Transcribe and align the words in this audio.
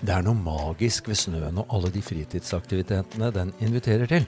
Det 0.00 0.14
er 0.14 0.22
noe 0.24 0.32
magisk 0.32 1.10
ved 1.10 1.18
snøen 1.20 1.58
og 1.60 1.72
alle 1.76 1.90
de 1.92 2.00
fritidsaktivitetene 2.00 3.26
den 3.36 3.50
inviterer 3.60 4.08
til. 4.08 4.24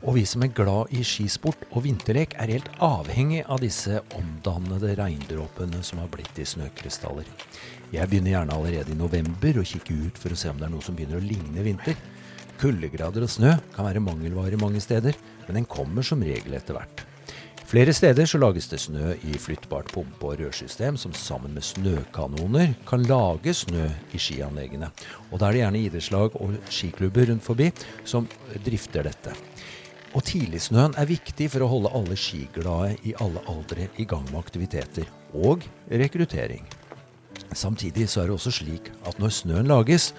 Og 0.00 0.14
vi 0.16 0.22
som 0.24 0.46
er 0.46 0.54
glad 0.56 0.94
i 0.96 1.02
skisport 1.04 1.66
og 1.74 1.84
vinterlek, 1.84 2.38
er 2.40 2.54
helt 2.54 2.70
avhengig 2.80 3.42
av 3.44 3.60
disse 3.60 4.00
omdannede 4.16 4.94
regndråpene 4.96 5.82
som 5.84 6.00
har 6.00 6.08
blitt 6.08 6.32
til 6.38 6.48
snøkrystaller. 6.48 7.28
Jeg 7.92 8.08
begynner 8.08 8.32
gjerne 8.32 8.56
allerede 8.56 8.94
i 8.94 8.96
november 8.96 9.60
å 9.60 9.66
kikke 9.66 9.98
ut 10.06 10.22
for 10.22 10.32
å 10.32 10.40
se 10.40 10.48
om 10.48 10.56
det 10.56 10.70
er 10.70 10.72
noe 10.72 10.88
som 10.88 10.96
begynner 10.96 11.20
å 11.20 11.26
ligne 11.26 11.68
vinter. 11.68 12.00
Kuldegrader 12.60 13.28
og 13.28 13.34
snø 13.36 13.58
kan 13.76 13.90
være 13.90 14.00
mangelvare 14.04 14.60
mange 14.60 14.80
steder, 14.80 15.20
men 15.44 15.60
den 15.60 15.68
kommer 15.68 16.06
som 16.06 16.24
regel 16.24 16.56
etter 16.56 16.80
hvert. 16.80 17.09
Flere 17.70 17.92
steder 17.94 18.26
så 18.26 18.38
lages 18.42 18.66
det 18.66 18.80
snø 18.82 19.12
i 19.30 19.36
flyttbart 19.38 19.92
pumpe- 19.94 20.26
og 20.26 20.40
rørsystem 20.40 20.96
som 20.98 21.12
sammen 21.14 21.52
med 21.54 21.62
snøkanoner 21.62 22.72
kan 22.88 23.04
lage 23.06 23.52
snø 23.54 23.84
i 24.10 24.18
skianleggene. 24.18 24.88
Og 25.30 25.38
da 25.38 25.46
er 25.46 25.54
det 25.54 25.60
gjerne 25.60 25.82
idrettslag 25.84 26.34
og 26.42 26.56
skiklubber 26.66 27.30
rundt 27.30 27.46
forbi 27.46 27.68
som 28.02 28.26
drifter 28.66 29.06
dette. 29.06 29.36
Og 30.18 30.26
tidligsnøen 30.26 30.98
er 30.98 31.12
viktig 31.12 31.46
for 31.52 31.62
å 31.62 31.70
holde 31.70 31.94
alle 31.94 32.18
skiglade 32.18 32.96
i 33.06 33.14
alle 33.22 33.44
aldre 33.46 33.86
i 34.02 34.08
gang 34.16 34.26
med 34.32 34.40
aktiviteter 34.42 35.06
og 35.30 35.62
rekruttering. 35.86 36.66
Samtidig 37.54 38.08
så 38.10 38.24
er 38.24 38.32
det 38.32 38.40
også 38.40 38.50
slik 38.64 38.90
at 39.06 39.22
når 39.22 39.36
snøen 39.44 39.70
lages, 39.70 40.10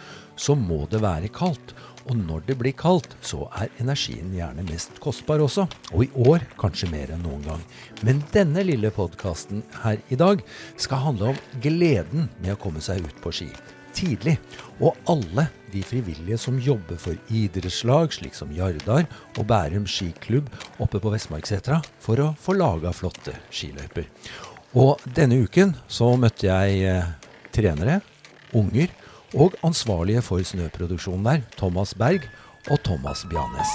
så 0.42 0.58
må 0.58 0.86
det 0.90 1.04
være 1.04 1.30
kaldt. 1.34 1.76
Og 2.10 2.18
når 2.18 2.42
det 2.48 2.56
blir 2.58 2.74
kaldt, 2.74 3.14
så 3.22 3.46
er 3.54 3.70
energien 3.82 4.32
gjerne 4.34 4.66
mest 4.66 4.98
kostbar 5.04 5.44
også. 5.44 5.68
Og 5.94 6.08
i 6.08 6.10
år 6.26 6.48
kanskje 6.60 6.90
mer 6.90 7.14
enn 7.14 7.22
noen 7.26 7.44
gang. 7.46 7.62
Men 8.02 8.24
denne 8.34 8.64
lille 8.66 8.90
podkasten 8.96 9.62
her 9.84 10.02
i 10.10 10.18
dag 10.18 10.42
skal 10.82 11.06
handle 11.06 11.34
om 11.34 11.44
gleden 11.62 12.32
med 12.40 12.56
å 12.56 12.62
komme 12.62 12.82
seg 12.82 13.06
ut 13.06 13.22
på 13.22 13.34
ski. 13.38 13.52
Tidlig. 13.94 14.38
Og 14.82 14.98
alle 15.12 15.50
de 15.72 15.84
frivillige 15.86 16.40
som 16.42 16.58
jobber 16.60 16.98
for 17.00 17.20
idrettslag, 17.30 18.16
slik 18.16 18.34
som 18.36 18.52
Jardar 18.56 19.06
og 19.36 19.44
Bærum 19.48 19.86
skiklubb 19.88 20.50
oppe 20.82 21.00
på 21.04 21.12
Vestmarksetra, 21.14 21.82
for 22.02 22.24
å 22.24 22.32
få 22.40 22.56
laga 22.58 22.96
flotte 22.96 23.36
skiløyper. 23.54 24.10
Og 24.80 25.04
denne 25.06 25.44
uken 25.44 25.76
så 25.92 26.14
møtte 26.20 26.48
jeg 26.48 26.82
eh, 26.88 27.14
trenere, 27.54 28.00
unger 28.56 28.90
og 29.34 29.54
ansvarlige 29.64 30.22
for 30.26 30.44
snøproduksjonen 30.44 31.26
der, 31.26 31.42
Thomas 31.58 31.94
Berg 31.94 32.26
og 32.70 32.80
Thomas 32.84 33.26
Bianes. 33.30 33.72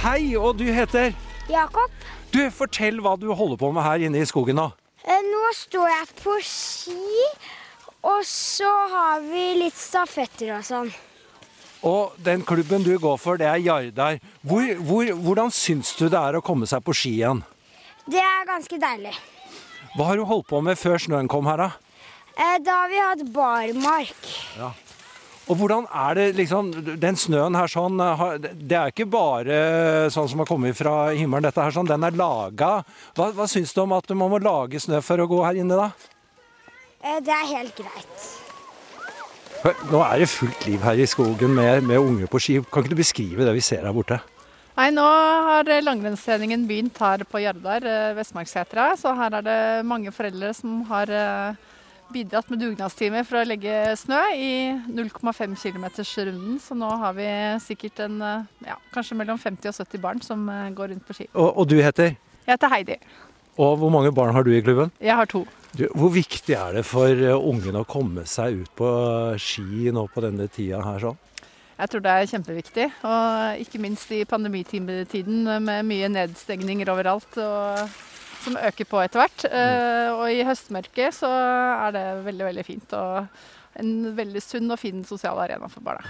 Hei, 0.00 0.36
og 0.36 0.58
du 0.58 0.64
heter? 0.64 1.12
Jakob, 1.50 1.90
Du, 2.32 2.38
Fortell 2.54 3.00
hva 3.02 3.16
du 3.18 3.32
holder 3.34 3.58
på 3.58 3.72
med 3.74 3.82
her 3.82 4.04
inne 4.06 4.20
i 4.22 4.26
skogen 4.28 4.54
nå. 4.56 4.68
eh, 5.02 5.22
nå 5.26 5.40
står 5.56 5.88
jeg 5.90 6.06
på 6.22 6.36
ski, 6.46 7.24
og 8.06 8.20
så 8.24 8.70
har 8.92 9.24
vi 9.26 9.42
litt 9.58 9.74
stafetter 9.76 10.54
og 10.56 10.62
sånn. 10.64 10.92
Og 11.82 12.14
den 12.22 12.44
klubben 12.46 12.84
du 12.84 12.92
går 13.02 13.16
for, 13.18 13.36
det 13.40 13.48
er 13.48 13.56
Jardar. 13.64 14.20
Hvor, 14.46 14.62
hvor, 14.84 15.10
hvordan 15.26 15.50
syns 15.50 15.90
du 15.98 16.06
det 16.08 16.20
er 16.20 16.38
å 16.38 16.44
komme 16.44 16.68
seg 16.70 16.84
på 16.86 16.94
ski 16.94 17.16
igjen? 17.18 17.42
Det 18.06 18.20
er 18.20 18.46
ganske 18.46 18.78
deilig. 18.80 19.14
Hva 19.96 20.06
har 20.10 20.20
du 20.20 20.24
holdt 20.28 20.46
på 20.50 20.60
med 20.62 20.78
før 20.78 21.00
snøen 21.02 21.28
kom 21.30 21.48
her, 21.50 21.56
da? 21.66 21.70
Eh, 22.36 22.58
Da 22.64 22.76
har 22.84 22.88
vi 22.92 23.00
hatt 23.02 23.24
barmark. 23.34 24.28
Og 25.50 25.56
hvordan 25.58 25.86
er 25.90 26.14
det 26.14 26.26
liksom 26.38 26.68
Den 27.02 27.16
snøen 27.18 27.56
her 27.58 27.66
sånn 27.66 27.98
eh, 27.98 28.20
Det 28.54 28.76
er 28.78 28.92
ikke 28.92 29.08
bare 29.10 29.56
sånn 30.14 30.28
som 30.30 30.38
har 30.44 30.46
kommet 30.46 30.76
fra 30.78 31.10
himmelen, 31.10 31.42
dette 31.48 31.60
her 31.64 31.74
sånn. 31.74 31.88
Den 31.90 32.04
er 32.06 32.14
laga. 32.14 32.84
Hva, 33.16 33.30
hva 33.34 33.48
syns 33.50 33.74
du 33.74 33.82
om 33.82 33.92
at 33.96 34.08
man 34.14 34.30
må 34.30 34.38
lage 34.38 34.78
snø 34.80 35.00
for 35.02 35.18
å 35.18 35.26
gå 35.30 35.40
her 35.44 35.58
inne, 35.64 35.74
da? 35.74 35.90
Eh, 37.02 37.18
Det 37.20 37.34
er 37.34 37.50
helt 37.56 37.74
greit. 37.76 38.28
Hør, 39.64 39.74
Nå 39.90 39.98
er 40.06 40.22
det 40.22 40.28
fullt 40.32 40.66
liv 40.70 40.80
her 40.86 40.96
i 41.02 41.04
skogen 41.10 41.52
med, 41.52 41.82
med 41.84 41.98
unger 41.98 42.30
på 42.30 42.38
ski. 42.40 42.60
Kan 42.72 42.84
ikke 42.86 42.94
du 42.94 43.00
beskrive 43.02 43.44
det 43.44 43.52
vi 43.58 43.60
ser 43.64 43.82
her 43.84 43.92
borte? 43.92 44.20
Nei, 44.78 44.90
nå 44.94 45.04
har 45.04 45.68
langrennstreningen 45.82 46.62
begynt 46.68 46.98
her 47.02 47.24
på 47.28 47.42
Jardar, 47.42 47.84
eh, 47.84 48.14
Vestmarksetra. 48.16 48.94
Så 48.96 49.12
her 49.18 49.40
er 49.40 49.44
det 49.44 49.86
mange 49.86 50.12
foreldre 50.14 50.54
som 50.56 50.80
har 50.88 51.10
eh, 51.10 51.58
bidratt 52.12 52.50
med 52.50 52.60
dugnadstimer 52.62 53.26
for 53.26 53.40
å 53.40 53.46
legge 53.46 53.74
snø 53.98 54.20
i 54.34 54.50
0,5 54.90 55.56
km-runden. 55.58 56.58
Så 56.62 56.76
nå 56.78 56.90
har 57.02 57.16
vi 57.16 57.28
sikkert 57.62 58.02
en, 58.06 58.20
eh, 58.22 58.44
ja, 58.66 58.76
kanskje 58.94 59.18
mellom 59.18 59.38
50 59.38 59.70
og 59.70 59.74
70 59.74 60.02
barn 60.02 60.22
som 60.24 60.48
eh, 60.48 60.70
går 60.76 60.94
rundt 60.94 61.06
på 61.06 61.18
ski. 61.18 61.28
Og, 61.34 61.50
og 61.62 61.68
du 61.70 61.78
heter? 61.82 62.16
Jeg 62.46 62.54
heter 62.56 62.72
Heidi. 62.72 62.98
Og 63.60 63.76
hvor 63.78 63.90
mange 63.92 64.12
barn 64.14 64.34
har 64.34 64.46
du 64.46 64.52
i 64.54 64.62
klubben? 64.64 64.92
Jeg 65.00 65.16
har 65.16 65.28
to. 65.30 65.44
Du, 65.76 65.86
hvor 65.94 66.10
viktig 66.14 66.54
er 66.56 66.78
det 66.78 66.84
for 66.88 67.10
eh, 67.10 67.34
ungene 67.36 67.84
å 67.84 67.88
komme 67.88 68.26
seg 68.26 68.62
ut 68.64 68.72
på 68.78 68.90
ski 69.38 69.92
nå 69.94 70.06
på 70.10 70.24
denne 70.24 70.48
tida 70.50 70.82
her 70.86 71.02
sånn? 71.04 71.20
Jeg 71.80 71.88
tror 71.88 72.02
det 72.04 72.12
er 72.12 72.28
kjempeviktig. 72.28 72.86
Og 73.08 73.60
ikke 73.64 73.80
minst 73.80 74.10
i 74.12 74.24
pandemitiden 74.28 75.48
med 75.64 75.86
mye 75.88 76.10
nedstengninger 76.12 76.92
overalt. 76.92 77.38
Og, 77.40 77.90
som 78.44 78.56
øker 78.56 78.88
på 78.88 79.00
etter 79.04 79.20
hvert. 79.20 79.44
Eh, 79.48 80.08
og 80.16 80.32
i 80.32 80.44
høstmørket 80.44 81.16
så 81.16 81.28
er 81.28 81.94
det 81.96 82.04
veldig, 82.24 82.44
veldig 82.50 82.64
fint. 82.66 82.96
Og 82.96 83.80
en 83.80 83.92
veldig 84.16 84.42
sunn 84.44 84.72
og 84.72 84.80
fin 84.80 85.04
sosial 85.08 85.40
arena 85.40 85.68
for 85.72 85.84
barna. 85.84 86.04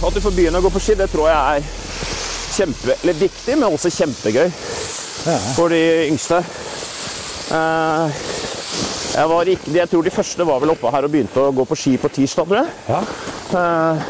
At 0.00 0.16
du 0.16 0.20
får 0.24 0.32
begynne 0.32 0.60
å 0.60 0.64
gå 0.64 0.72
på 0.72 0.80
ski, 0.80 0.96
det 0.96 1.10
tror 1.12 1.28
jeg 1.28 1.60
er 1.60 1.66
kjempe, 2.50 2.94
eller 3.02 3.18
viktig, 3.20 3.56
men 3.60 3.68
også 3.68 3.92
kjempegøy 3.92 4.48
for 5.56 5.72
de 5.72 5.82
yngste. 6.08 6.40
Eh, 7.52 8.22
Jeg, 9.10 9.26
var 9.28 9.48
ikke, 9.50 9.72
jeg 9.74 9.90
tror 9.90 10.02
de 10.06 10.10
første 10.14 10.46
var 10.46 10.60
vel 10.62 10.70
oppe 10.74 10.90
her 10.94 11.06
og 11.06 11.12
begynte 11.12 11.42
å 11.42 11.52
gå 11.54 11.64
på 11.66 11.76
ski 11.78 11.96
på 12.00 12.08
tirsdag, 12.14 12.46
tror 12.46 12.62
jeg. 12.62 12.74
Ja. 12.88 13.00
Eh, 13.60 14.08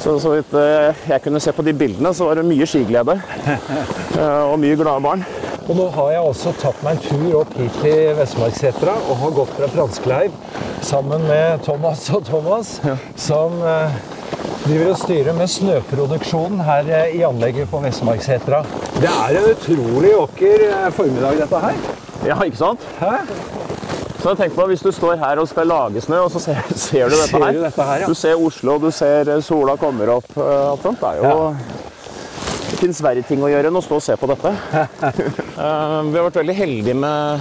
Så, 0.00 0.14
så 0.16 0.30
vidt 0.32 0.54
eh, 0.56 0.96
jeg 1.10 1.20
kunne 1.26 1.40
se 1.44 1.52
på 1.52 1.60
de 1.66 1.74
bildene, 1.76 2.08
så 2.16 2.24
var 2.30 2.38
det 2.40 2.46
mye 2.48 2.64
skiglede. 2.64 3.18
eh, 4.16 4.44
Og 4.48 4.54
mye 4.62 4.78
glade 4.80 5.02
barn. 5.04 5.24
Og 5.66 5.74
nå 5.76 5.88
har 5.92 6.08
jeg 6.14 6.22
også 6.30 6.54
tatt 6.58 6.80
meg 6.82 6.96
en 6.96 7.02
tur 7.04 7.34
opp 7.42 7.52
hit 7.58 7.76
til 7.82 8.14
Vestmarksetra 8.16 8.94
og 9.10 9.20
har 9.20 9.34
gått 9.36 9.52
fra 9.58 9.68
Franskleiv 9.74 10.32
sammen 10.82 11.26
med 11.28 11.60
Thomas 11.66 12.06
og 12.16 12.24
Thomas, 12.26 12.72
som 13.20 13.60
eh, 13.60 14.00
driver 14.64 14.94
og 14.94 14.98
styrer 15.02 15.36
med 15.36 15.52
snøproduksjonen 15.52 16.64
her 16.64 16.88
i 17.12 17.20
anlegget 17.28 17.68
på 17.70 17.82
Vestmarksetra. 17.84 18.64
Det 18.96 19.12
er 19.12 19.36
en 19.42 19.50
utrolig 19.52 20.14
åker 20.16 20.64
formiddag, 20.96 21.44
dette 21.44 21.60
her. 21.68 21.84
Ja, 22.24 22.40
ikke 22.48 22.56
sant? 22.64 22.88
Hæ? 23.00 23.18
Så 24.20 24.34
tenk 24.36 24.52
på 24.56 24.66
Hvis 24.68 24.82
du 24.84 24.90
står 24.92 25.16
her 25.20 25.40
og 25.40 25.48
skal 25.48 25.66
lage 25.70 26.00
snø, 26.04 26.18
og 26.26 26.32
så 26.34 26.40
ser, 26.44 26.58
ser 26.88 27.08
du 27.08 27.16
dette 27.16 27.38
her. 27.40 27.52
du 27.56 27.62
dette 27.64 27.86
her, 27.92 28.02
ja? 28.04 28.08
Du 28.10 28.14
ser 28.18 28.36
Oslo, 28.40 28.78
du 28.82 28.90
ser 28.94 29.30
eh, 29.36 29.40
sola 29.44 29.76
kommer 29.80 30.12
opp. 30.18 30.28
eh, 30.36 30.66
Alt 30.72 30.82
sånt. 30.84 31.00
Det 31.00 31.08
er 31.08 31.22
jo 31.24 31.54
Det 32.70 32.78
fins 32.80 33.00
verre 33.04 33.22
ting 33.26 33.42
å 33.44 33.48
gjøre 33.50 33.68
enn 33.72 33.76
å 33.80 33.82
stå 33.84 33.96
og 33.98 34.04
se 34.04 34.16
på 34.20 34.28
dette. 34.30 34.52
Eh, 35.60 35.96
Vi 36.08 36.16
har 36.16 36.24
vært 36.30 36.38
veldig 36.40 36.54
heldige 36.56 36.94
med 36.96 37.40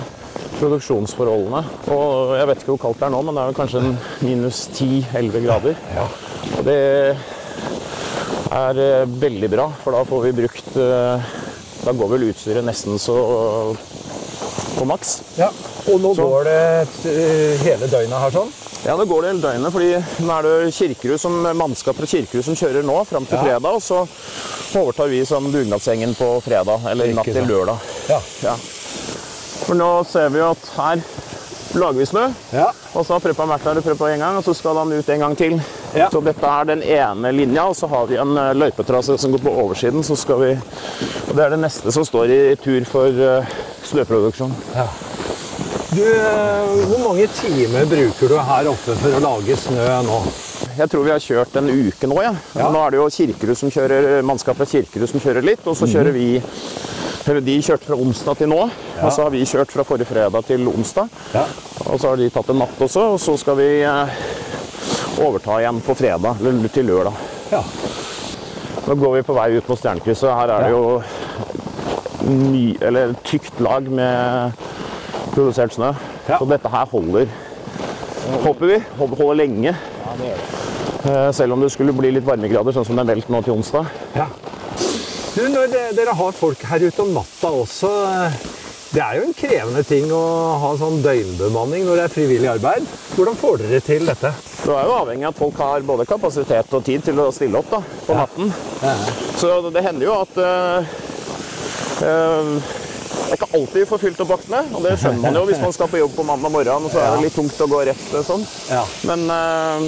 produksjonsforholdene. 0.60 1.62
Og 1.96 2.34
jeg 2.36 2.48
vet 2.50 2.64
ikke 2.64 2.74
hvor 2.74 2.82
kaldt 2.88 3.00
det 3.00 3.06
er 3.08 3.14
nå, 3.14 3.22
men 3.24 3.38
det 3.38 3.44
er 3.44 3.52
jo 3.54 3.58
kanskje 3.60 3.84
minus 4.26 4.58
10-11 4.76 5.46
grader. 5.46 5.78
Og 6.58 6.66
det 6.68 6.80
er 8.60 8.82
veldig 9.22 9.50
bra, 9.54 9.70
for 9.84 9.96
da 9.96 10.02
får 10.10 10.26
vi 10.26 10.34
brukt 10.42 10.74
Da 10.76 11.94
går 11.96 12.12
vel 12.16 12.28
utstyret 12.34 12.66
nesten 12.68 13.00
så 13.00 13.16
på 14.76 14.88
maks. 14.90 15.14
Ja. 15.40 15.48
Og 15.88 16.00
nå 16.02 16.14
Så- 16.16 16.22
går 16.28 16.44
det 16.44 16.88
eh, 17.06 17.58
hele 17.64 17.88
døgnet 17.88 18.20
her 18.20 18.32
sånn? 18.32 18.52
Ja, 18.86 18.96
nå 18.96 19.06
går 19.08 19.22
det 19.22 19.30
hele 19.32 19.42
døgnet, 19.42 19.72
fordi 19.74 20.26
nå 20.26 20.34
er 20.38 20.42
det 20.44 20.74
Kirkerud 20.74 21.20
som, 21.20 21.34
mannskap 21.58 21.96
fra 21.96 22.06
Kirkerud 22.06 22.44
som 22.46 22.56
kjører 22.56 22.84
nå, 22.84 23.06
fram 23.08 23.26
til 23.26 23.38
Ja. 23.38 23.44
fredag, 23.44 23.74
og 23.76 23.82
så 23.82 24.08
overtar 24.80 25.10
vi 25.10 25.24
som 25.26 25.52
dugnadsgjengen 25.52 26.16
på 26.16 26.42
fredag, 26.44 26.80
eller 26.90 27.14
natt 27.14 27.26
til 27.26 27.44
lørdag. 27.48 27.78
Ja. 28.10 28.20
Ja. 28.44 28.56
For 29.66 29.76
nå 29.76 30.06
ser 30.08 30.30
vi 30.30 30.40
at 30.40 30.58
her 30.78 31.02
lager 31.76 31.98
vi 32.00 32.06
snø, 32.06 32.34
Ja. 32.54 32.72
og 32.96 33.06
så 33.06 33.14
har 33.14 33.20
preppa 33.20 33.46
vært 33.48 33.64
der 33.64 33.78
og 33.78 33.84
preppa 33.84 34.14
en 34.14 34.20
gang, 34.20 34.38
og 34.38 34.44
så 34.44 34.56
skal 34.56 34.76
han 34.78 34.92
ut 34.92 35.10
en 35.10 35.20
gang 35.20 35.36
til. 35.38 35.62
Ja. 35.96 36.08
Så 36.10 36.22
dette 36.24 36.44
er 36.46 36.64
den 36.66 36.82
ene 36.84 37.32
linja, 37.34 37.66
og 37.68 37.76
så 37.76 37.88
har 37.90 38.06
vi 38.08 38.16
en 38.16 38.38
eh, 38.38 38.54
løypetrasse 38.54 39.18
som 39.20 39.32
går 39.32 39.40
på 39.40 39.56
oversiden, 39.58 40.04
så 40.04 40.16
skal 40.18 40.40
vi 40.40 40.52
Og 41.30 41.36
det 41.36 41.46
er 41.46 41.50
det 41.50 41.60
neste 41.60 41.92
som 41.92 42.04
står 42.04 42.26
i 42.30 42.56
tur 42.56 42.84
for 42.86 43.12
snøproduksjon. 43.84 44.52
snøproduksjon. 44.56 45.09
Du, 45.90 46.04
eh, 46.06 46.86
hvor 46.86 47.00
mange 47.02 47.26
timer 47.34 47.86
bruker 47.90 48.30
du 48.30 48.36
her 48.38 48.68
oppe 48.70 48.94
for 49.00 49.16
å 49.18 49.22
lage 49.24 49.56
snø 49.58 49.88
nå? 50.06 50.20
Jeg 50.78 50.92
tror 50.92 51.06
vi 51.08 51.14
har 51.16 51.24
kjørt 51.24 51.56
en 51.58 51.70
uke 51.72 52.10
nå, 52.12 52.20
ja. 52.22 52.34
Ja. 52.54 52.68
Nå 52.70 52.84
er 52.84 52.94
det 52.94 53.00
jo 53.00 53.08
Kirkerud 53.16 53.58
som 53.58 53.72
kjører, 53.74 54.22
mannskapet 54.22 54.62
fra 54.62 54.70
Kirkerud 54.70 55.10
som 55.10 55.24
kjører 55.24 55.48
litt, 55.48 55.66
og 55.66 55.78
så 55.80 55.90
kjører 55.90 56.14
vi 56.14 56.28
eller 57.30 57.44
De 57.46 57.56
kjørte 57.62 57.86
fra 57.86 57.98
onsdag 58.00 58.40
til 58.40 58.50
nå, 58.50 58.60
og 58.66 59.10
så 59.14 59.26
har 59.26 59.34
vi 59.34 59.44
kjørt 59.46 59.74
fra 59.74 59.84
forrige 59.86 60.10
fredag 60.10 60.46
til 60.48 60.70
onsdag. 60.72 61.10
Ja. 61.36 61.44
Og 61.86 62.00
så 62.02 62.10
har 62.10 62.18
de 62.22 62.30
tatt 62.34 62.50
en 62.50 62.62
natt 62.64 62.82
også, 62.86 63.04
og 63.16 63.20
så 63.22 63.36
skal 63.38 63.58
vi 63.60 63.68
eh, 63.86 64.16
overta 65.26 65.60
igjen 65.62 65.82
på 65.86 65.98
fredag, 66.00 66.40
eller 66.42 66.74
til 66.74 66.90
lørdag. 66.90 67.20
Ja. 67.52 67.62
Nå 68.88 68.98
går 68.98 69.20
vi 69.20 69.28
på 69.28 69.36
vei 69.38 69.52
ut 69.58 69.70
mot 69.70 69.82
Stjernekrysset. 69.82 70.32
Her 70.34 70.56
er 70.56 70.66
det 70.66 70.74
jo 70.74 72.30
ny, 72.30 72.66
eller 72.82 73.14
tykt 73.26 73.62
lag 73.62 73.90
med 73.94 74.69
produsert 75.34 75.74
snø. 75.76 75.92
Ja. 76.30 76.38
Så 76.40 76.48
dette 76.50 76.70
her 76.74 76.86
holder, 76.92 77.28
håper 78.44 78.66
vi, 78.74 78.80
hold- 79.00 79.18
holder 79.18 79.36
lenge. 79.44 79.76
Eh, 81.06 81.32
Selv 81.32 81.54
om 81.54 81.62
det 81.64 81.72
skulle 81.72 81.94
bli 81.96 82.12
litt 82.12 82.26
varmegrader, 82.28 82.74
sånn 82.76 82.86
som 82.86 82.96
det 82.96 83.06
er 83.06 83.12
meldt 83.16 83.30
nå 83.32 83.42
til 83.46 83.54
onsdag. 83.56 83.86
Ja. 84.16 84.28
Du, 85.36 85.44
når 85.48 85.68
de- 85.72 85.96
dere 85.96 86.14
har 86.16 86.32
folk 86.36 86.62
her 86.64 86.80
ute 86.80 87.00
om 87.02 87.14
natta 87.14 87.48
også, 87.48 87.90
eh, 88.10 88.32
det 88.92 89.02
er 89.02 89.16
jo 89.20 89.28
en 89.28 89.34
krevende 89.38 89.84
ting 89.86 90.10
å 90.12 90.60
ha 90.60 90.72
sånn 90.76 91.02
døgnbemanning 91.02 91.86
når 91.86 91.96
det 91.96 92.04
er 92.04 92.14
frivillig 92.16 92.50
arbeid. 92.50 92.88
Hvordan 93.16 93.36
får 93.38 93.58
dere 93.62 93.80
til 93.86 94.06
dette? 94.06 94.34
Du 94.66 94.72
er 94.76 94.84
jo 94.84 94.96
avhengig 94.98 95.24
av 95.24 95.30
at 95.30 95.38
folk 95.38 95.56
har 95.58 95.82
både 95.82 96.06
kapasitet 96.10 96.74
og 96.74 96.84
tid 96.84 97.04
til 97.06 97.16
å 97.22 97.32
stille 97.32 97.56
opp 97.62 97.70
da, 97.70 97.80
på 98.08 98.16
natten. 98.18 98.52
Så 99.38 99.62
det- 99.64 99.74
det 99.74 99.84
hender 99.86 100.06
jo 100.06 100.20
at 100.22 100.38
eh, 100.38 100.86
eh, 102.04 102.62
det 103.30 103.36
er 103.36 103.44
ikke 103.44 103.58
alltid 103.60 103.84
vi 103.84 103.86
får 103.86 104.00
fylt 104.02 104.22
opp 104.24 104.30
vaktene, 104.32 104.60
og 104.74 104.82
det 104.86 104.96
skjønner 104.98 105.22
man 105.22 105.36
jo 105.38 105.44
hvis 105.46 105.62
man 105.62 105.74
skal 105.76 105.90
på 105.92 106.00
jobb 106.02 106.16
på 106.18 106.24
mandag 106.26 106.54
morgen, 106.54 106.88
og 106.88 106.94
så 106.94 107.04
er 107.04 107.12
det 107.14 107.28
litt 107.28 107.36
tungt 107.38 107.60
å 107.62 107.68
gå 107.70 107.82
rett 107.86 108.08
eh, 108.18 108.24
sånn. 108.26 108.46
Ja. 108.72 108.82
Men 109.06 109.26
uh, 109.30 109.84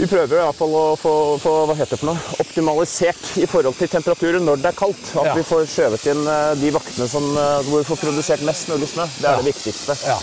vi 0.00 0.08
prøver 0.10 0.34
i 0.34 0.40
hvert 0.42 0.58
fall 0.58 0.74
å 0.74 0.82
få, 0.98 1.12
få 1.42 1.52
hva 1.70 1.76
heter 1.78 1.94
det 1.94 2.00
for 2.00 2.10
noe, 2.10 2.34
optimalisert 2.42 3.30
i 3.38 3.46
forhold 3.50 3.78
til 3.78 3.92
temperaturen 3.92 4.46
når 4.50 4.64
det 4.64 4.72
er 4.72 4.78
kaldt. 4.80 5.04
At 5.14 5.30
Ja. 5.30 5.36
vi 5.38 5.46
får 5.46 5.70
skjøvet 5.70 6.08
inn 6.10 6.26
eh, 6.26 6.52
de 6.58 6.74
vaktene 6.74 7.06
som, 7.10 7.28
hvor 7.68 7.78
vi 7.78 7.88
får 7.92 8.02
produsert 8.02 8.46
mest 8.50 8.70
mulig 8.72 8.90
snø. 8.90 9.06
Det 9.18 9.30
er 9.30 9.42
det 9.42 9.50
viktigste. 9.52 9.98
Ja. 10.10 10.18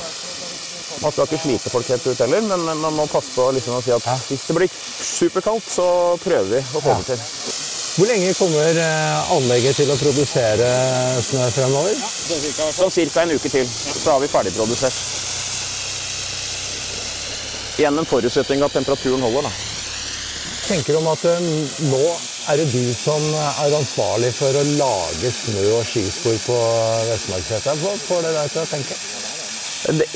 Man 1.04 1.12
skal 1.16 1.28
ikke 1.30 1.44
slite 1.44 1.72
folk 1.72 1.88
helt 1.92 2.08
ut 2.08 2.24
heller, 2.24 2.44
men 2.52 2.84
man 2.84 3.00
må 3.00 3.08
passe 3.12 3.32
på 3.36 3.48
liksom 3.56 3.80
å 3.80 3.84
si 3.84 3.96
at 3.96 4.12
hvis 4.28 4.48
det 4.48 4.58
blir 4.60 4.76
superkaldt, 5.00 5.72
så 5.80 5.88
prøver 6.24 6.58
vi 6.58 6.64
å 6.64 6.84
få 6.84 7.00
det 7.00 7.16
til. 7.16 7.65
Hvor 7.96 8.10
lenge 8.10 8.34
kommer 8.36 8.76
eh, 8.76 9.32
anlegget 9.32 9.78
til 9.80 9.88
å 9.88 9.96
produsere 9.96 10.66
snø 11.24 11.46
fremover? 11.56 11.94
Sånn 11.96 12.92
ca. 12.92 13.22
en 13.22 13.32
uke 13.38 13.52
til, 13.54 13.70
så 13.72 14.10
har 14.12 14.20
vi 14.20 14.28
ferdigprodusert. 14.28 14.98
Igjen 17.80 18.02
en 18.02 18.10
forutsetning 18.10 18.66
at 18.68 18.76
temperaturen 18.76 19.24
holder. 19.24 19.48
da. 19.48 19.52
tenker 20.68 20.98
om 21.00 21.08
at 21.08 21.24
eh, 21.30 21.48
nå 21.88 22.02
er 22.52 22.60
det 22.60 22.66
du 22.74 22.84
som 23.00 23.24
er 23.40 23.78
ansvarlig 23.80 24.34
for 24.36 24.52
å 24.60 24.64
lage 24.76 25.32
snø- 25.32 25.78
og 25.78 25.88
skispor 25.88 26.36
på 26.50 26.58
Vestmarkssetra. 27.14 27.78
Hva 27.80 27.94
får 28.10 28.28
det 28.28 28.34
deg 28.36 28.52
til 28.58 28.66
å 28.66 28.72
tenke? 28.74 29.00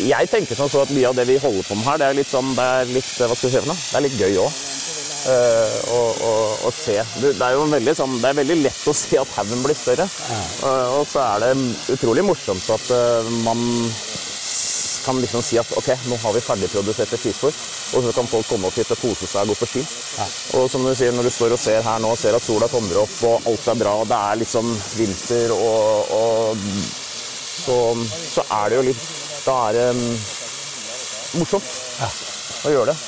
Jeg 0.03 0.31
tenker 0.33 0.59
sånn 0.59 0.73
så 0.73 0.83
at 0.83 0.91
mye 0.91 1.07
av 1.13 1.15
det 1.15 1.29
vi 1.31 1.39
holder 1.39 1.63
på 1.63 1.79
med 1.79 1.87
her, 1.87 2.03
det 2.03 2.11
er 2.11 2.19
litt 2.19 2.33
sånn, 2.33 2.51
det 2.59 2.67
er 2.81 2.91
litt, 2.91 3.13
hva 3.23 3.39
skal 3.39 3.53
vi 3.53 3.55
si? 3.55 3.63
Det 3.71 4.01
er 4.01 4.05
litt 4.09 4.19
gøy 4.19 4.43
òg. 4.43 4.59
Å, 5.27 5.99
og, 6.29 6.65
og 6.69 6.73
se. 6.75 6.95
Det, 7.19 7.33
er 7.35 7.55
jo 7.57 7.67
veldig, 7.71 7.95
sånn, 7.97 8.17
det 8.21 8.31
er 8.31 8.39
veldig 8.39 8.57
lett 8.63 8.87
å 8.87 8.95
se 8.95 9.19
at 9.19 9.35
haugen 9.37 9.63
blir 9.65 9.77
større. 9.77 10.07
Eh, 10.07 10.97
og 10.99 11.05
så 11.09 11.23
er 11.25 11.45
det 11.45 11.51
utrolig 11.95 12.25
morsomt 12.25 12.69
at 12.75 12.91
eh, 12.95 13.31
man 13.43 13.63
kan 15.05 15.19
liksom 15.21 15.43
si 15.43 15.57
at 15.57 15.71
ok, 15.79 15.89
nå 16.11 16.17
har 16.21 16.33
vi 16.35 16.41
ferdigproduserte 16.43 17.17
skispor, 17.17 17.55
og 17.97 18.03
så 18.05 18.11
kan 18.13 18.27
folk 18.29 18.47
komme 18.49 18.69
opp 18.69 18.77
hit 18.77 18.91
og 18.93 18.99
kose 19.01 19.27
seg 19.29 19.47
og 19.47 19.53
gå 19.53 19.59
på 19.61 19.69
ski. 19.71 19.83
Og 20.59 20.67
som 20.71 20.83
du 20.85 20.91
sier, 20.93 21.15
når 21.15 21.29
du 21.29 21.33
står 21.33 21.55
og 21.55 21.61
ser 21.61 21.85
her 21.85 22.01
nå, 22.03 22.11
ser 22.19 22.37
at 22.37 22.45
sola 22.45 22.67
kommer 22.71 23.01
opp 23.03 23.15
og 23.29 23.47
alt 23.49 23.69
er 23.71 23.79
bra, 23.79 23.95
og 24.03 24.09
det 24.11 24.19
er 24.19 24.41
liksom 24.43 24.73
vinter 24.99 25.55
og, 25.55 26.13
og 26.19 26.65
så, 27.59 27.79
så 28.35 28.45
er 28.59 28.69
det 28.69 28.77
jo 28.77 28.83
litt 28.87 29.07
Da 29.43 29.55
er 29.69 29.75
det 29.75 29.87
um, 29.95 30.03
morsomt 31.39 31.71
å 32.67 32.71
gjøre 32.73 32.93
det. 32.93 32.99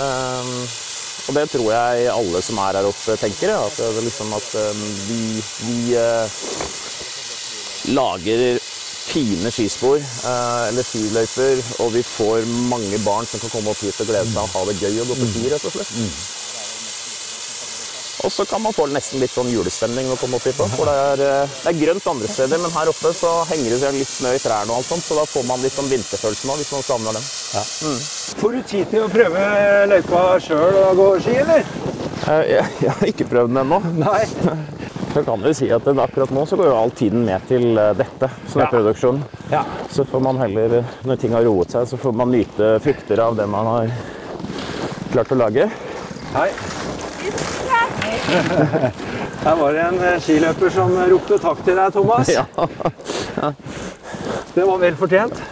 Um, 0.00 0.50
og 1.26 1.34
det 1.34 1.46
tror 1.50 1.72
jeg 1.72 2.06
alle 2.12 2.42
som 2.44 2.58
er 2.62 2.78
her 2.78 2.86
oppe 2.86 3.16
tenker, 3.18 3.50
ja, 3.50 3.58
at, 3.66 3.80
det 3.96 4.04
liksom 4.06 4.32
at 4.36 4.48
um, 4.62 4.82
vi, 5.08 5.20
vi 5.66 5.96
eh, 5.98 6.38
lager 7.96 8.60
fine 9.06 9.50
skispor 9.54 9.98
eh, 9.98 10.62
eller 10.68 10.86
skiløyper, 10.86 11.62
og 11.82 11.92
vi 11.96 12.02
får 12.06 12.46
mange 12.70 12.98
barn 13.04 13.26
som 13.26 13.42
kan 13.42 13.52
komme 13.56 13.74
opp 13.74 13.82
hit 13.82 14.02
og 14.02 14.10
glede 14.10 14.30
seg 14.30 14.42
og 14.42 14.54
ha 14.54 14.64
det 14.70 14.78
gøy 14.80 15.00
og 15.02 15.12
gå 15.12 15.18
på 15.22 15.30
ski, 15.32 15.46
rett 15.50 15.66
og 15.66 15.76
slett. 15.76 15.94
Og 18.24 18.32
så 18.32 18.46
kan 18.48 18.62
man 18.64 18.72
få 18.72 18.86
nesten 18.90 19.20
litt 19.20 19.30
sånn 19.34 19.50
julestemning 19.52 20.06
når 20.06 20.14
man 20.14 20.20
kommer 20.22 20.40
opp 20.40 20.46
hit. 20.48 20.60
For 20.76 20.88
det 20.88 20.94
er, 20.96 21.22
eh, 21.26 21.56
det 21.64 21.72
er 21.72 21.80
grønt 21.82 22.06
andre 22.12 22.30
steder, 22.32 22.62
men 22.62 22.72
her 22.72 22.90
oppe 22.92 23.12
så 23.14 23.32
henger 23.50 23.74
det 23.74 23.80
seg 23.82 23.98
litt 23.98 24.12
snø 24.12 24.32
i 24.34 24.40
trærne 24.42 24.72
og 24.72 24.78
alt 24.80 24.88
sånt, 24.90 25.04
så 25.04 25.18
da 25.20 25.26
får 25.28 25.44
man 25.50 25.62
litt 25.62 25.76
sånn 25.76 25.90
vinterfølelse 25.92 26.48
nå, 26.48 26.56
hvis 26.62 26.72
man 26.72 26.86
savner 26.86 27.18
den. 27.18 27.26
Får 28.40 28.56
du 28.56 28.62
tid 28.72 28.90
til 28.94 29.04
å 29.04 29.10
prøve 29.12 29.42
løypa 29.92 30.22
sjøl 30.42 30.80
og 30.86 30.96
gå 31.02 31.08
ski, 31.26 31.36
eller? 31.44 31.68
Eh, 32.26 32.42
Jeg, 32.56 32.64
jeg 32.82 32.90
har 32.96 33.12
ikke 33.12 33.28
prøvd 33.30 33.52
den 33.52 33.62
ennå. 33.66 33.82
Nei. 34.00 34.24
Så 35.16 35.22
kan 35.24 35.40
du 35.40 35.48
si 35.56 35.70
at 35.72 35.86
akkurat 35.88 36.28
nå 36.34 36.42
så 36.44 36.58
går 36.60 36.66
jo 36.68 36.74
all 36.76 36.90
tiden 36.92 37.22
med 37.24 37.40
til 37.48 37.70
eh, 37.80 37.92
dette, 37.96 38.28
snøproduksjonen. 38.52 39.22
Ja. 39.48 39.62
Så 39.88 40.04
får 40.04 40.20
man 40.20 40.36
heller, 40.42 40.82
når 41.08 41.20
ting 41.22 41.32
har 41.32 41.46
roet 41.46 41.72
seg, 41.72 41.86
så 41.88 41.96
får 41.96 42.12
man 42.20 42.34
nyte 42.34 42.74
frukter 42.84 43.22
av 43.24 43.38
det 43.38 43.46
man 43.48 43.64
har 43.70 43.94
klart 45.14 45.32
å 45.32 45.38
lage. 45.40 45.70
Hei. 46.34 46.50
Her 49.46 49.58
var 49.60 49.76
det 49.76 49.82
en 49.86 49.98
eh, 50.02 50.18
skiløper 50.22 50.72
som 50.74 50.94
ropte 51.12 51.38
takk 51.42 51.62
til 51.66 51.78
deg, 51.78 51.92
Thomas. 51.94 52.32
Ja. 52.32 52.44
Det 54.56 54.64
var 54.64 54.80
vel 54.82 54.96
fortjent. 54.98 55.42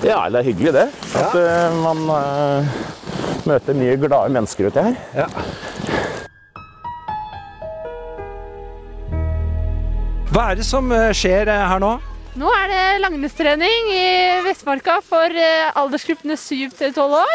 Ja, 0.00 0.22
det 0.32 0.40
er 0.40 0.46
hyggelig 0.46 0.72
det. 0.74 0.86
At 1.20 1.36
ja. 1.36 1.66
man 1.76 2.06
uh, 2.08 2.78
møter 3.46 3.76
mye 3.76 3.98
glade 4.00 4.32
mennesker 4.32 4.70
uti 4.70 4.86
her. 4.88 4.96
Ja. 5.14 5.28
Hva 10.30 10.52
er 10.52 10.60
det 10.60 10.64
som 10.66 10.92
eh, 10.94 11.10
skjer 11.16 11.48
eh, 11.50 11.62
her 11.66 11.80
nå? 11.82 11.96
Nå 12.38 12.50
er 12.54 12.68
det 12.70 12.82
langrennstrening 13.02 13.88
i 13.90 14.04
Vestmarka 14.46 15.00
for 15.02 15.26
eh, 15.34 15.72
aldersgruppene 15.74 16.36
7 16.38 16.70
til 16.78 16.92
12 16.94 17.16
år 17.18 17.32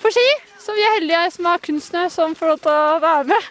på 0.00 0.12
ski. 0.14 0.24
Så 0.70 0.76
vi 0.78 0.82
er 0.86 0.92
heldige 1.00 1.20
som 1.34 1.46
har 1.50 1.58
kunstner 1.58 2.10
som 2.14 2.34
får 2.38 2.52
lov 2.52 2.58
til 2.62 2.70
å 2.70 2.98
være 3.02 3.24
med. 3.26 3.46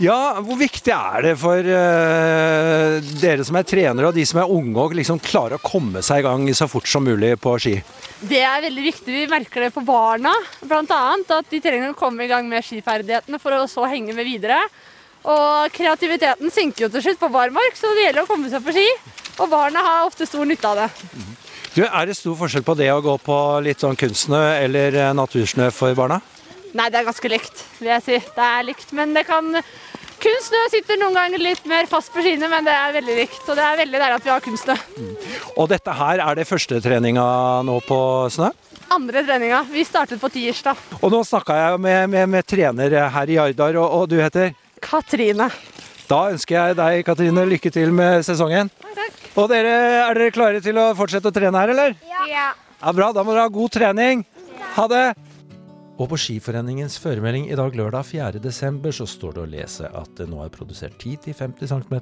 Ja, 0.00 0.40
Hvor 0.40 0.56
viktig 0.56 0.94
er 0.94 1.26
det 1.26 1.34
for 1.36 1.60
uh, 1.60 3.10
dere 3.20 3.44
som 3.44 3.58
er 3.60 3.66
trenere 3.68 4.08
og 4.08 4.16
de 4.16 4.24
som 4.24 4.40
er 4.40 4.54
unge, 4.54 4.80
å 4.80 4.96
liksom 4.96 5.20
klare 5.20 5.58
å 5.58 5.60
komme 5.60 6.00
seg 6.00 6.22
i 6.22 6.24
gang 6.24 6.46
så 6.56 6.70
fort 6.72 6.88
som 6.88 7.04
mulig 7.04 7.34
på 7.36 7.52
ski? 7.60 7.74
Det 8.24 8.40
er 8.40 8.64
veldig 8.64 8.86
viktig. 8.86 9.12
Vi 9.12 9.26
merker 9.28 9.66
det 9.66 9.74
på 9.76 9.84
barna, 9.84 10.32
bl.a. 10.64 11.02
At 11.20 11.52
de 11.52 11.60
trenger 11.60 11.92
å 11.92 12.00
komme 12.00 12.24
i 12.24 12.32
gang 12.32 12.48
med 12.48 12.64
skiferdighetene 12.64 13.42
for 13.42 13.58
å 13.58 13.68
så 13.68 13.84
henge 13.92 14.16
med 14.16 14.24
videre. 14.24 14.56
Og 15.28 15.68
kreativiteten 15.76 16.48
synker 16.48 16.86
jo 16.86 16.92
til 16.96 17.10
slutt 17.10 17.20
på 17.20 17.32
barmark, 17.36 17.76
så 17.76 17.92
det 17.92 18.08
gjelder 18.08 18.24
å 18.24 18.32
komme 18.32 18.48
seg 18.48 18.64
på 18.64 18.72
ski. 18.72 18.88
Og 19.36 19.52
barna 19.52 19.84
har 19.84 20.08
ofte 20.08 20.24
stor 20.24 20.48
nytte 20.48 20.72
av 20.72 20.86
det. 20.86 20.90
Du, 21.72 21.80
Er 21.86 22.04
det 22.04 22.18
stor 22.18 22.36
forskjell 22.36 22.64
på 22.66 22.74
det 22.76 22.90
å 22.92 23.00
gå 23.00 23.14
på 23.24 23.36
litt 23.64 23.80
sånn 23.80 23.96
kunstsnø 23.96 24.40
eller 24.60 24.92
eh, 24.92 25.14
natursnø 25.16 25.70
for 25.72 25.96
barna? 25.96 26.18
Nei, 26.76 26.90
det 26.92 27.00
er 27.00 27.06
ganske 27.06 27.30
likt, 27.32 27.62
vil 27.78 27.88
jeg 27.94 28.04
si. 28.04 28.18
Det 28.36 28.44
er 28.44 28.66
likt, 28.68 28.92
men 28.96 29.16
det 29.16 29.24
kan 29.28 29.48
Kunstsnø 30.22 30.58
sitter 30.70 31.00
noen 31.00 31.16
ganger 31.16 31.40
litt 31.42 31.64
mer 31.66 31.88
fast 31.90 32.12
på 32.14 32.22
skiene, 32.22 32.46
men 32.46 32.62
det 32.62 32.74
er 32.76 32.92
veldig 32.94 33.14
likt. 33.18 33.40
Og 33.42 33.56
det 33.58 33.64
er 33.66 33.80
veldig 33.80 33.98
deilig 33.98 34.18
at 34.20 34.26
vi 34.28 34.30
har 34.30 34.44
kunstsnø. 34.44 34.76
Og 35.56 35.66
dette 35.72 35.94
her 35.98 36.22
er 36.22 36.38
det 36.38 36.44
første 36.46 36.78
treninga 36.84 37.24
nå 37.66 37.80
på 37.88 37.98
snø? 38.30 38.52
Andre 38.94 39.24
treninga. 39.26 39.64
Vi 39.72 39.82
startet 39.88 40.22
på 40.22 40.30
tirsdag. 40.30 40.78
Og 41.00 41.10
nå 41.10 41.24
snakka 41.26 41.56
jeg 41.58 41.82
med, 41.82 42.12
med, 42.12 42.30
med 42.36 42.46
trener 42.46 42.94
her 43.16 43.34
i 43.34 43.40
Jardar, 43.40 43.80
og, 43.82 43.98
og 43.98 44.06
du 44.12 44.20
heter? 44.22 44.54
Katrine. 44.84 45.50
Da 46.06 46.22
ønsker 46.30 46.54
jeg 46.60 46.78
deg, 46.78 47.02
Katrine, 47.08 47.48
lykke 47.56 47.74
til 47.74 47.90
med 47.96 48.22
sesongen. 48.28 48.70
Takk. 48.92 49.01
Og 49.32 49.48
dere, 49.48 49.76
er 50.10 50.18
dere 50.18 50.32
klare 50.34 50.60
til 50.60 50.76
å 50.76 50.90
fortsette 50.96 51.30
å 51.30 51.34
trene 51.34 51.56
her, 51.56 51.72
eller? 51.72 51.94
Ja. 52.04 52.50
Ja, 52.82 52.92
Bra, 52.92 53.12
da 53.16 53.22
må 53.24 53.32
dere 53.32 53.46
ha 53.46 53.52
god 53.52 53.72
trening. 53.72 54.24
Ha 54.76 54.84
det! 54.90 55.04
Og 56.00 56.08
på 56.10 56.18
Skiforeningens 56.18 56.98
føremelding 57.00 57.46
i 57.52 57.56
dag 57.56 57.76
lørdag 57.78 58.04
4.12. 58.08 58.90
så 58.96 59.06
står 59.08 59.36
det 59.36 59.42
å 59.42 59.50
lese 59.52 59.88
at 59.88 60.10
det 60.18 60.26
nå 60.28 60.40
er 60.44 60.52
produsert 60.52 60.96
10-50 60.98 61.70
cm. 61.70 61.96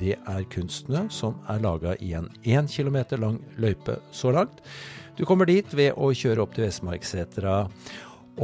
Det 0.00 0.16
er 0.16 0.48
kunstsnø 0.52 1.04
som 1.12 1.36
er 1.52 1.62
laga 1.62 1.94
i 2.02 2.14
en 2.18 2.30
1 2.42 2.72
km 2.72 2.98
lang 3.20 3.38
løype 3.60 3.98
så 4.14 4.32
langt. 4.34 4.64
Du 5.18 5.24
kommer 5.28 5.46
dit 5.48 5.68
ved 5.76 5.94
å 5.94 6.10
kjøre 6.16 6.42
opp 6.42 6.56
til 6.56 6.66
Vestmarksetra. 6.66 7.60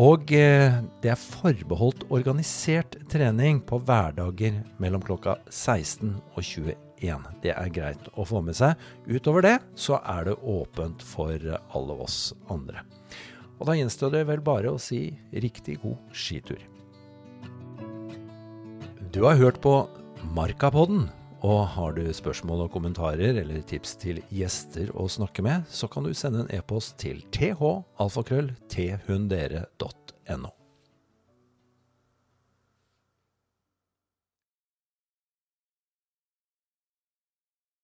Og 0.02 0.30
eh, 0.36 0.78
det 1.02 1.10
er 1.12 1.20
forbeholdt 1.20 2.06
organisert 2.14 2.96
trening 3.12 3.60
på 3.66 3.82
hverdager 3.82 4.62
mellom 4.80 5.04
klokka 5.04 5.40
16 5.50 6.14
og 6.36 6.40
21. 6.40 6.91
Det 7.42 7.54
er 7.54 7.72
greit 7.74 8.10
å 8.14 8.26
få 8.28 8.42
med 8.44 8.56
seg. 8.58 8.78
Utover 9.10 9.44
det 9.44 9.56
så 9.78 9.98
er 10.00 10.30
det 10.30 10.38
åpent 10.38 11.02
for 11.02 11.34
alle 11.74 11.96
oss 12.04 12.32
andre. 12.52 12.84
Og 13.58 13.66
da 13.68 13.76
gjenstår 13.78 14.14
det 14.14 14.26
vel 14.30 14.42
bare 14.42 14.72
å 14.74 14.78
si 14.80 15.08
riktig 15.30 15.80
god 15.82 15.98
skitur. 16.14 16.62
Du 19.12 19.22
har 19.26 19.36
hørt 19.36 19.60
på 19.62 19.82
Markapodden. 20.34 21.10
Og 21.42 21.64
har 21.74 21.96
du 21.96 22.04
spørsmål 22.14 22.68
og 22.68 22.74
kommentarer 22.76 23.40
eller 23.40 23.64
tips 23.66 23.96
til 23.98 24.20
gjester 24.30 24.92
å 24.94 25.08
snakke 25.10 25.42
med, 25.42 25.66
så 25.66 25.90
kan 25.90 26.06
du 26.06 26.14
sende 26.14 26.44
en 26.44 26.52
e-post 26.54 27.00
til 27.02 27.18
thalfakrøll 27.34 28.52
thundere.no. 28.70 30.61